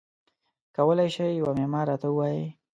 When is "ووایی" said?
2.09-2.45